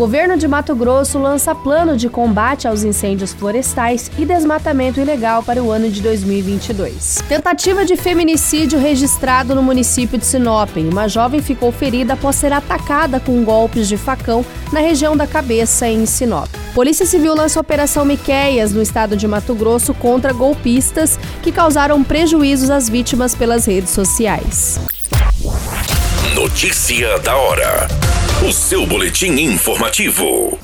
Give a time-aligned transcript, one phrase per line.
[0.00, 5.62] Governo de Mato Grosso lança plano de combate aos incêndios florestais e desmatamento ilegal para
[5.62, 7.22] o ano de 2022.
[7.28, 10.70] Tentativa de feminicídio registrado no município de Sinop.
[10.90, 14.42] Uma jovem ficou ferida após ser atacada com golpes de facão
[14.72, 16.48] na região da cabeça em Sinop.
[16.74, 22.70] Polícia Civil lança Operação Miqueias no estado de Mato Grosso contra golpistas que causaram prejuízos
[22.70, 24.80] às vítimas pelas redes sociais.
[26.34, 27.99] Notícia da hora.
[28.42, 30.58] O seu boletim informativo.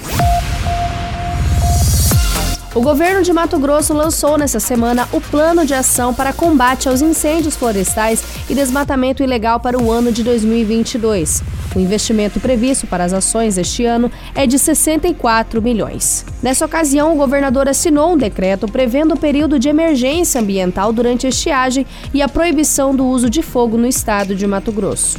[2.74, 7.02] O governo de Mato Grosso lançou nessa semana o Plano de Ação para Combate aos
[7.02, 11.42] Incêndios Florestais e Desmatamento Ilegal para o ano de 2022.
[11.74, 16.24] O investimento previsto para as ações este ano é de 64 milhões.
[16.42, 21.29] Nessa ocasião, o governador assinou um decreto prevendo o período de emergência ambiental durante a
[21.29, 25.18] estiagem e a proibição do uso de fogo no estado de Mato Grosso.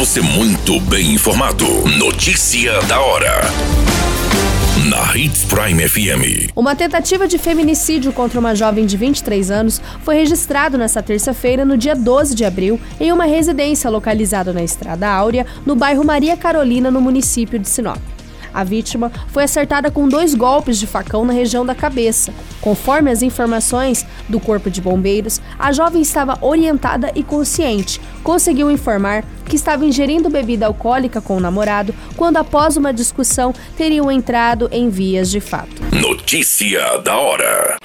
[0.00, 1.66] Você muito bem informado.
[1.98, 3.42] Notícia da hora.
[4.88, 6.50] Na Hits Prime FM.
[6.56, 11.76] Uma tentativa de feminicídio contra uma jovem de 23 anos foi registrado nesta terça-feira, no
[11.76, 16.90] dia 12 de abril, em uma residência localizada na Estrada Áurea, no bairro Maria Carolina,
[16.90, 18.00] no município de Sinop.
[18.52, 22.32] A vítima foi acertada com dois golpes de facão na região da cabeça.
[22.60, 28.00] Conforme as informações do Corpo de Bombeiros, a jovem estava orientada e consciente.
[28.24, 34.10] Conseguiu informar que estava ingerindo bebida alcoólica com o namorado quando, após uma discussão, teriam
[34.10, 35.82] entrado em vias de fato.
[35.92, 37.76] Notícia da hora.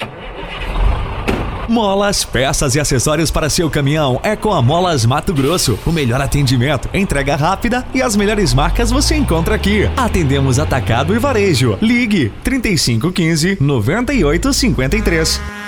[1.68, 5.76] Molas, peças e acessórios para seu caminhão é com a Molas Mato Grosso.
[5.84, 9.90] O melhor atendimento, entrega rápida e as melhores marcas você encontra aqui.
[9.96, 11.76] Atendemos atacado e varejo.
[11.82, 15.65] Ligue 3515 9853.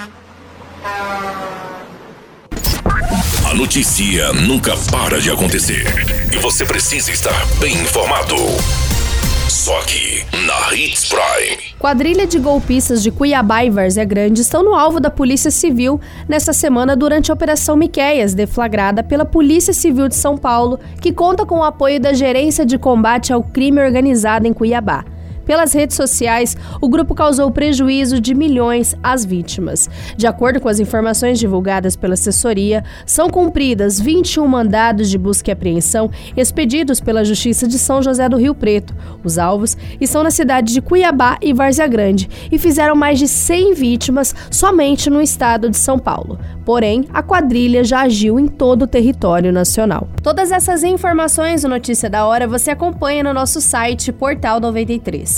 [3.48, 5.86] A notícia nunca para de acontecer
[6.30, 8.36] e você precisa estar bem informado.
[9.48, 11.56] Só aqui na Hits Prime.
[11.78, 15.98] Quadrilha de golpistas de Cuiabá e Várzea Grande estão no alvo da Polícia Civil
[16.28, 21.46] nesta semana durante a Operação Miqueias, deflagrada pela Polícia Civil de São Paulo, que conta
[21.46, 25.06] com o apoio da Gerência de Combate ao Crime Organizado em Cuiabá.
[25.48, 29.88] Pelas redes sociais, o grupo causou prejuízo de milhões às vítimas.
[30.14, 35.52] De acordo com as informações divulgadas pela assessoria, são cumpridas 21 mandados de busca e
[35.52, 38.94] apreensão expedidos pela Justiça de São José do Rio Preto.
[39.24, 43.72] Os alvos estão na cidade de Cuiabá e Várzea Grande e fizeram mais de 100
[43.72, 46.38] vítimas somente no estado de São Paulo.
[46.62, 50.06] Porém, a quadrilha já agiu em todo o território nacional.
[50.22, 55.37] Todas essas informações do Notícia da Hora você acompanha no nosso site Portal 93.